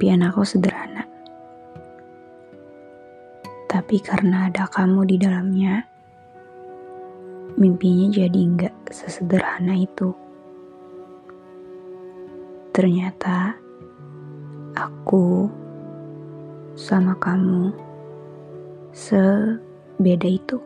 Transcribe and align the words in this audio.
Impian 0.00 0.24
aku 0.24 0.48
sederhana. 0.48 1.04
Tapi 3.68 4.00
karena 4.00 4.48
ada 4.48 4.64
kamu 4.64 5.04
di 5.04 5.20
dalamnya, 5.20 5.84
mimpinya 7.60 8.08
jadi 8.08 8.40
enggak 8.40 8.72
sesederhana 8.88 9.76
itu. 9.76 10.08
Ternyata 12.72 13.52
aku 14.72 15.52
sama 16.80 17.12
kamu 17.20 17.68
sebeda 18.96 20.28
itu. 20.32 20.56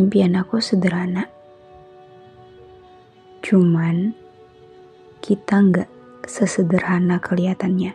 Impian 0.00 0.32
aku 0.40 0.64
sederhana. 0.64 1.28
Cuman 3.44 4.16
kita 5.20 5.60
nggak 5.60 5.93
sesederhana 6.28 7.20
kelihatannya. 7.20 7.94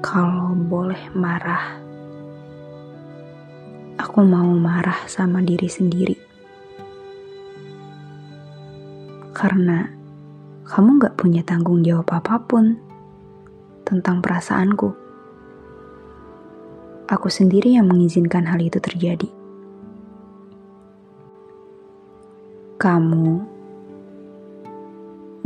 Kalau 0.00 0.56
boleh 0.56 1.12
marah, 1.14 1.78
aku 4.00 4.24
mau 4.26 4.50
marah 4.56 5.06
sama 5.06 5.44
diri 5.44 5.68
sendiri. 5.70 6.16
Karena 9.30 9.86
kamu 10.66 10.98
gak 11.02 11.16
punya 11.18 11.42
tanggung 11.46 11.82
jawab 11.86 12.10
apa 12.12 12.42
pun 12.42 12.78
tentang 13.86 14.22
perasaanku. 14.22 14.90
Aku 17.10 17.26
sendiri 17.26 17.74
yang 17.74 17.90
mengizinkan 17.90 18.46
hal 18.46 18.62
itu 18.62 18.78
terjadi. 18.78 19.26
Kamu 22.78 23.59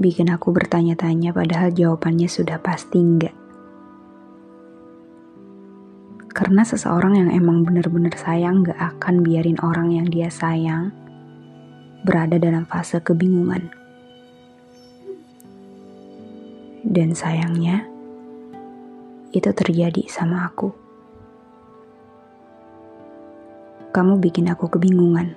bikin 0.05 0.29
aku 0.29 0.53
bertanya-tanya 0.53 1.33
padahal 1.33 1.73
jawabannya 1.73 2.29
sudah 2.29 2.61
pasti 2.61 3.01
enggak. 3.01 3.33
Karena 6.29 6.61
seseorang 6.61 7.17
yang 7.17 7.31
emang 7.33 7.65
benar-benar 7.65 8.13
sayang 8.21 8.69
gak 8.69 8.77
akan 8.77 9.25
biarin 9.25 9.57
orang 9.65 9.97
yang 9.97 10.05
dia 10.05 10.29
sayang 10.29 10.93
berada 12.05 12.37
dalam 12.37 12.69
fase 12.69 13.01
kebingungan. 13.01 13.73
Dan 16.85 17.17
sayangnya, 17.17 17.89
itu 19.33 19.49
terjadi 19.57 20.05
sama 20.05 20.45
aku. 20.45 20.69
Kamu 23.89 24.21
bikin 24.21 24.53
aku 24.53 24.69
kebingungan. 24.69 25.33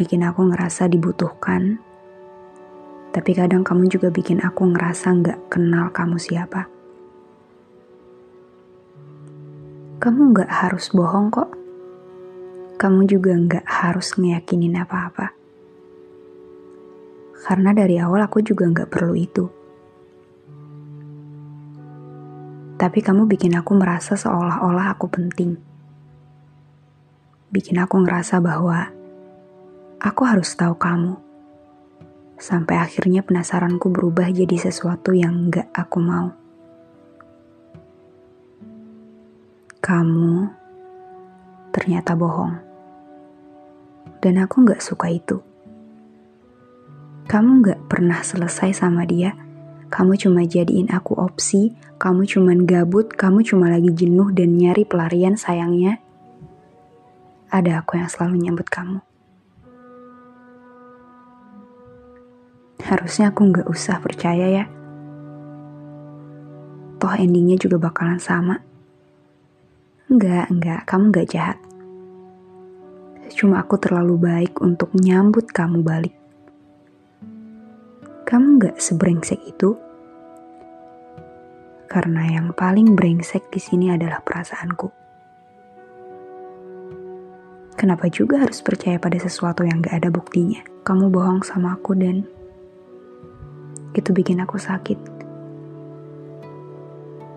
Bikin 0.00 0.24
aku 0.24 0.48
ngerasa 0.48 0.88
dibutuhkan 0.88 1.91
tapi 3.12 3.36
kadang 3.36 3.60
kamu 3.60 3.92
juga 3.92 4.08
bikin 4.08 4.40
aku 4.40 4.72
ngerasa 4.72 5.12
nggak 5.12 5.38
kenal 5.52 5.92
kamu 5.92 6.16
siapa. 6.16 6.64
Kamu 10.00 10.32
nggak 10.32 10.48
harus 10.48 10.88
bohong 10.96 11.28
kok. 11.28 11.52
Kamu 12.80 13.04
juga 13.04 13.36
nggak 13.36 13.68
harus 13.68 14.16
ngeyakinin 14.16 14.80
apa-apa. 14.80 15.36
Karena 17.36 17.76
dari 17.76 18.00
awal 18.00 18.24
aku 18.24 18.40
juga 18.40 18.64
nggak 18.64 18.88
perlu 18.88 19.14
itu. 19.14 19.44
Tapi 22.80 22.98
kamu 22.98 23.28
bikin 23.28 23.54
aku 23.60 23.76
merasa 23.76 24.16
seolah-olah 24.16 24.96
aku 24.96 25.06
penting. 25.12 25.54
Bikin 27.52 27.76
aku 27.76 28.00
ngerasa 28.00 28.40
bahwa 28.40 28.88
aku 30.00 30.22
harus 30.24 30.50
tahu 30.56 30.74
kamu 30.80 31.31
sampai 32.42 32.74
akhirnya 32.82 33.22
penasaranku 33.22 33.86
berubah 33.94 34.26
jadi 34.34 34.58
sesuatu 34.58 35.14
yang 35.14 35.46
gak 35.46 35.70
aku 35.70 36.02
mau. 36.02 36.34
Kamu 39.78 40.50
ternyata 41.70 42.18
bohong, 42.18 42.58
dan 44.18 44.42
aku 44.42 44.66
gak 44.66 44.82
suka 44.82 45.06
itu. 45.14 45.38
Kamu 47.30 47.62
gak 47.62 47.80
pernah 47.86 48.18
selesai 48.26 48.74
sama 48.74 49.06
dia. 49.06 49.38
Kamu 49.92 50.18
cuma 50.18 50.42
jadiin 50.42 50.90
aku 50.90 51.14
opsi, 51.14 51.78
kamu 52.02 52.26
cuma 52.26 52.58
gabut, 52.66 53.12
kamu 53.14 53.46
cuma 53.46 53.70
lagi 53.70 53.94
jenuh 53.94 54.34
dan 54.34 54.58
nyari 54.58 54.82
pelarian 54.82 55.38
sayangnya. 55.38 56.02
Ada 57.52 57.84
aku 57.84 58.00
yang 58.00 58.08
selalu 58.08 58.34
nyambut 58.40 58.66
kamu. 58.72 59.11
Harusnya 62.92 63.32
aku 63.32 63.48
nggak 63.48 63.72
usah 63.72 63.96
percaya 64.04 64.52
ya. 64.52 64.64
Toh 67.00 67.16
endingnya 67.16 67.56
juga 67.56 67.80
bakalan 67.80 68.20
sama. 68.20 68.60
Enggak, 70.12 70.52
enggak, 70.52 70.84
kamu 70.84 71.08
nggak 71.08 71.28
jahat. 71.32 71.58
Cuma 73.32 73.64
aku 73.64 73.80
terlalu 73.80 74.20
baik 74.20 74.60
untuk 74.60 74.92
nyambut 74.92 75.48
kamu 75.48 75.80
balik. 75.80 76.12
Kamu 78.28 78.60
nggak 78.60 78.76
sebrengsek 78.76 79.40
itu. 79.40 79.72
Karena 81.88 82.28
yang 82.28 82.52
paling 82.52 82.92
brengsek 82.92 83.48
di 83.48 83.56
sini 83.56 83.88
adalah 83.88 84.20
perasaanku. 84.20 84.92
Kenapa 87.72 88.12
juga 88.12 88.44
harus 88.44 88.60
percaya 88.60 89.00
pada 89.00 89.16
sesuatu 89.16 89.64
yang 89.64 89.80
gak 89.80 90.04
ada 90.04 90.12
buktinya? 90.12 90.60
Kamu 90.84 91.08
bohong 91.08 91.40
sama 91.40 91.74
aku 91.74 91.96
dan 91.96 92.28
itu 93.92 94.10
bikin 94.12 94.40
aku 94.40 94.56
sakit. 94.56 94.98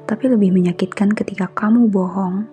Tapi 0.06 0.24
lebih 0.30 0.54
menyakitkan 0.54 1.12
ketika 1.12 1.50
kamu 1.52 1.90
bohong 1.90 2.46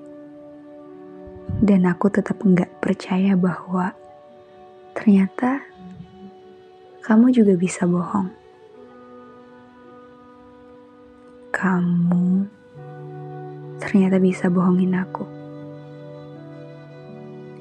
dan 1.61 1.85
aku 1.85 2.09
tetap 2.09 2.41
nggak 2.41 2.81
percaya 2.81 3.37
bahwa 3.37 3.93
ternyata 4.97 5.61
kamu 7.05 7.29
juga 7.31 7.55
bisa 7.55 7.85
bohong. 7.85 8.33
Kamu 11.53 12.49
ternyata 13.79 14.17
bisa 14.17 14.49
bohongin 14.49 14.97
aku. 14.97 15.29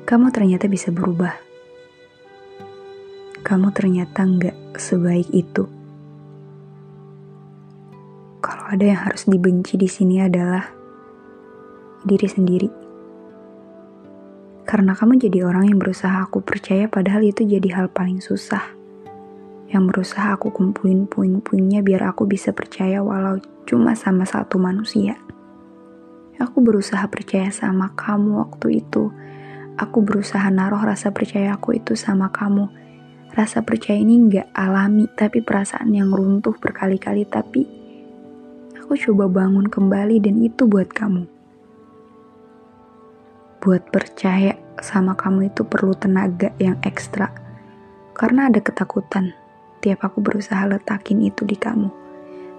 Kamu 0.08 0.32
ternyata 0.32 0.72
bisa 0.72 0.90
berubah. 0.90 1.36
Kamu 3.44 3.76
ternyata 3.76 4.24
nggak 4.24 4.80
sebaik 4.80 5.28
itu 5.36 5.81
ada 8.72 8.88
yang 8.88 9.04
harus 9.04 9.28
dibenci 9.28 9.76
di 9.76 9.92
sini 9.92 10.24
adalah 10.24 10.64
diri 12.08 12.24
sendiri. 12.24 12.72
Karena 14.64 14.96
kamu 14.96 15.20
jadi 15.20 15.44
orang 15.44 15.76
yang 15.76 15.80
berusaha 15.84 16.24
aku 16.24 16.40
percaya 16.40 16.88
padahal 16.88 17.28
itu 17.28 17.44
jadi 17.44 17.68
hal 17.76 17.92
paling 17.92 18.24
susah. 18.24 18.64
Yang 19.68 19.84
berusaha 19.92 20.40
aku 20.40 20.56
kumpulin 20.56 21.04
puing-puingnya 21.04 21.84
biar 21.84 22.16
aku 22.16 22.24
bisa 22.24 22.56
percaya 22.56 23.04
walau 23.04 23.36
cuma 23.68 23.92
sama 23.92 24.24
satu 24.24 24.56
manusia. 24.56 25.20
Aku 26.40 26.64
berusaha 26.64 27.04
percaya 27.12 27.52
sama 27.52 27.92
kamu 27.92 28.40
waktu 28.40 28.88
itu. 28.88 29.12
Aku 29.76 30.00
berusaha 30.00 30.48
naruh 30.48 30.80
rasa 30.80 31.12
percaya 31.12 31.60
aku 31.60 31.76
itu 31.76 32.00
sama 32.00 32.32
kamu. 32.32 32.72
Rasa 33.36 33.68
percaya 33.68 34.00
ini 34.00 34.32
gak 34.32 34.48
alami, 34.56 35.12
tapi 35.12 35.44
perasaan 35.44 35.92
yang 35.92 36.12
runtuh 36.12 36.56
berkali-kali, 36.60 37.24
tapi 37.28 37.81
aku 38.92 39.08
coba 39.08 39.48
bangun 39.48 39.72
kembali 39.72 40.20
dan 40.20 40.44
itu 40.44 40.68
buat 40.68 40.92
kamu. 40.92 41.24
Buat 43.64 43.88
percaya 43.88 44.60
sama 44.84 45.16
kamu 45.16 45.48
itu 45.48 45.64
perlu 45.64 45.96
tenaga 45.96 46.52
yang 46.60 46.76
ekstra. 46.84 47.32
Karena 48.12 48.52
ada 48.52 48.60
ketakutan. 48.60 49.32
Tiap 49.80 50.04
aku 50.04 50.20
berusaha 50.20 50.68
letakin 50.68 51.24
itu 51.24 51.48
di 51.48 51.56
kamu. 51.56 51.88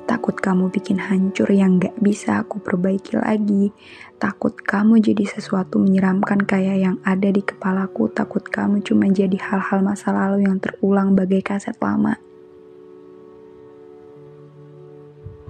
Takut 0.08 0.32
kamu 0.32 0.73
bikin 0.73 1.05
hancur 1.05 1.52
yang 1.52 1.76
gak 1.76 2.00
bisa 2.00 2.40
aku 2.40 2.64
perbaiki 2.64 3.20
lagi. 3.20 3.69
Takut 4.17 4.56
kamu 4.56 5.05
jadi 5.05 5.28
sesuatu 5.28 5.85
menyeramkan 5.85 6.49
kayak 6.49 6.81
yang 6.81 6.96
ada 7.05 7.28
di 7.28 7.44
kepalaku. 7.44 8.08
Takut 8.08 8.40
kamu 8.49 8.81
cuma 8.81 9.05
jadi 9.12 9.37
hal-hal 9.37 9.85
masa 9.85 10.17
lalu 10.17 10.49
yang 10.49 10.56
terulang 10.64 11.12
bagai 11.12 11.44
kaset 11.44 11.76
lama. 11.76 12.17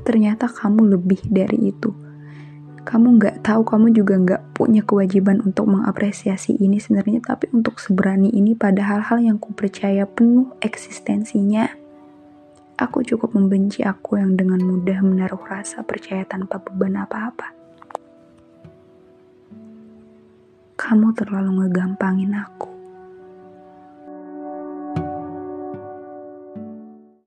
Ternyata 0.03 0.51
kamu 0.51 0.99
lebih 0.99 1.23
dari 1.27 1.71
itu. 1.75 1.91
Kamu 2.83 3.15
nggak 3.15 3.47
tahu, 3.47 3.63
kamu 3.63 3.95
juga 3.95 4.19
nggak 4.19 4.43
punya 4.59 4.83
kewajiban 4.83 5.39
untuk 5.39 5.71
mengapresiasi 5.71 6.59
ini 6.59 6.83
sebenarnya, 6.83 7.23
tapi 7.23 7.47
untuk 7.55 7.79
seberani 7.79 8.27
ini 8.35 8.59
pada 8.59 8.83
hal-hal 8.83 9.23
yang 9.23 9.39
ku 9.39 9.55
percaya 9.55 10.03
penuh 10.03 10.51
eksistensinya. 10.59 11.71
Aku 12.75 13.07
cukup 13.07 13.39
membenci 13.39 13.87
aku 13.87 14.19
yang 14.19 14.35
dengan 14.35 14.59
mudah 14.67 14.99
menaruh 14.99 15.39
rasa 15.47 15.87
percaya 15.87 16.27
tanpa 16.27 16.59
beban 16.59 16.99
apa-apa. 16.99 17.55
Kamu 20.75 21.15
terlalu 21.15 21.63
ngegampangin 21.63 22.35
aku. 22.35 22.72